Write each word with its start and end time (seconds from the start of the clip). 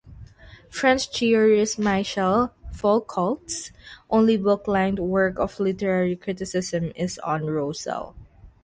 French 0.71 1.15
theorist 1.15 1.77
Michel 1.77 2.51
Foucault's 2.73 3.71
only 4.09 4.35
book-length 4.35 4.97
work 4.97 5.37
of 5.37 5.59
literary 5.59 6.15
criticism 6.15 6.91
is 6.95 7.19
on 7.19 7.45
Roussel. 7.45 8.15